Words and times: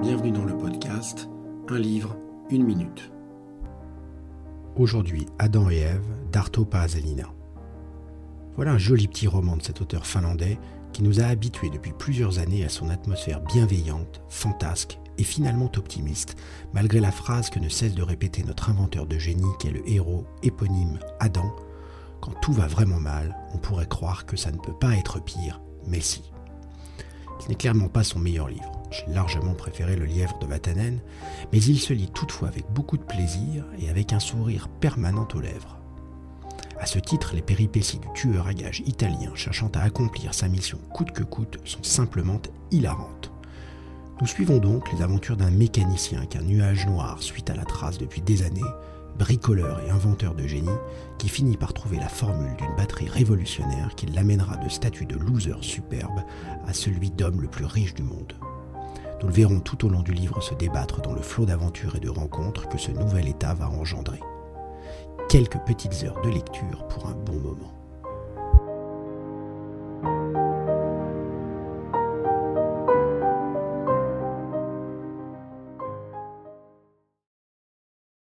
bienvenue 0.00 0.32
dans 0.32 0.46
le 0.46 0.56
podcast 0.56 1.28
Un 1.68 1.78
livre, 1.78 2.16
une 2.48 2.64
minute. 2.64 3.12
Aujourd'hui, 4.74 5.26
Adam 5.38 5.68
et 5.68 5.76
Ève 5.76 6.06
d'Arto 6.32 6.64
Paazalina. 6.64 7.26
Voilà 8.56 8.72
un 8.72 8.78
joli 8.78 9.08
petit 9.08 9.26
roman 9.26 9.58
de 9.58 9.62
cet 9.62 9.82
auteur 9.82 10.06
finlandais 10.06 10.58
qui 10.94 11.02
nous 11.02 11.20
a 11.20 11.24
habitués 11.24 11.68
depuis 11.68 11.92
plusieurs 11.92 12.38
années 12.38 12.64
à 12.64 12.70
son 12.70 12.88
atmosphère 12.88 13.42
bienveillante, 13.42 14.22
fantasque 14.30 14.98
et 15.18 15.22
finalement 15.22 15.70
optimiste, 15.76 16.34
malgré 16.72 17.00
la 17.00 17.12
phrase 17.12 17.50
que 17.50 17.58
ne 17.58 17.68
cesse 17.68 17.94
de 17.94 18.02
répéter 18.02 18.42
notre 18.42 18.70
inventeur 18.70 19.06
de 19.06 19.18
génie 19.18 19.52
qu'est 19.58 19.70
le 19.70 19.86
héros 19.86 20.24
éponyme 20.42 20.98
Adam. 21.18 21.54
Quand 22.22 22.32
tout 22.40 22.54
va 22.54 22.68
vraiment 22.68 23.00
mal, 23.00 23.36
on 23.52 23.58
pourrait 23.58 23.86
croire 23.86 24.24
que 24.24 24.38
ça 24.38 24.50
ne 24.50 24.58
peut 24.58 24.72
pas 24.72 24.96
être 24.96 25.22
pire, 25.22 25.60
mais 25.86 26.00
si. 26.00 26.32
Ce 27.38 27.48
n'est 27.48 27.54
clairement 27.54 27.88
pas 27.88 28.02
son 28.02 28.18
meilleur 28.18 28.48
livre. 28.48 28.79
J'ai 28.90 29.06
largement 29.12 29.54
préféré 29.54 29.96
Le 29.96 30.04
Lièvre 30.04 30.38
de 30.40 30.46
Vatanen, 30.46 30.98
mais 31.52 31.62
il 31.62 31.78
se 31.78 31.92
lit 31.92 32.10
toutefois 32.10 32.48
avec 32.48 32.64
beaucoup 32.72 32.96
de 32.96 33.04
plaisir 33.04 33.64
et 33.78 33.88
avec 33.88 34.12
un 34.12 34.20
sourire 34.20 34.68
permanent 34.68 35.28
aux 35.34 35.40
lèvres. 35.40 35.78
À 36.80 36.86
ce 36.86 36.98
titre, 36.98 37.34
les 37.34 37.42
péripéties 37.42 37.98
du 37.98 38.08
tueur 38.14 38.46
à 38.46 38.54
gages 38.54 38.82
italien 38.86 39.32
cherchant 39.34 39.70
à 39.74 39.80
accomplir 39.80 40.34
sa 40.34 40.48
mission 40.48 40.78
coûte 40.92 41.12
que 41.12 41.22
coûte 41.22 41.58
sont 41.64 41.82
simplement 41.82 42.40
hilarantes. 42.70 43.30
Nous 44.20 44.26
suivons 44.26 44.58
donc 44.58 44.90
les 44.92 45.02
aventures 45.02 45.36
d'un 45.36 45.50
mécanicien 45.50 46.24
qu'un 46.26 46.42
nuage 46.42 46.86
noir 46.86 47.22
suit 47.22 47.44
à 47.48 47.54
la 47.54 47.64
trace 47.64 47.98
depuis 47.98 48.22
des 48.22 48.42
années, 48.42 48.60
bricoleur 49.18 49.80
et 49.86 49.90
inventeur 49.90 50.34
de 50.34 50.46
génie, 50.46 50.68
qui 51.18 51.28
finit 51.28 51.56
par 51.56 51.74
trouver 51.74 51.98
la 51.98 52.08
formule 52.08 52.56
d'une 52.56 52.74
batterie 52.76 53.08
révolutionnaire 53.08 53.94
qui 53.94 54.06
l'amènera 54.06 54.56
de 54.56 54.68
statut 54.68 55.06
de 55.06 55.16
loser 55.16 55.56
superbe 55.60 56.22
à 56.66 56.72
celui 56.72 57.10
d'homme 57.10 57.42
le 57.42 57.48
plus 57.48 57.66
riche 57.66 57.94
du 57.94 58.02
monde. 58.02 58.34
Nous 59.22 59.28
le 59.28 59.34
verrons 59.34 59.60
tout 59.60 59.84
au 59.84 59.88
long 59.90 60.02
du 60.02 60.12
livre 60.12 60.40
se 60.40 60.54
débattre 60.54 61.02
dans 61.02 61.12
le 61.12 61.20
flot 61.20 61.44
d'aventures 61.44 61.96
et 61.96 62.00
de 62.00 62.08
rencontres 62.08 62.68
que 62.68 62.78
ce 62.78 62.90
nouvel 62.90 63.28
état 63.28 63.52
va 63.52 63.68
engendrer. 63.68 64.20
Quelques 65.28 65.58
petites 65.66 66.04
heures 66.04 66.20
de 66.22 66.30
lecture 66.30 66.88
pour 66.88 67.06
un 67.06 67.14
bon 67.14 67.38
moment. 67.38 67.72